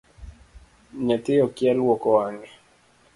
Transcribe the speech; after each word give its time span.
Nyathi 1.05 1.33
okia 1.45 1.73
luoko 1.77 2.07
wange. 2.17 2.49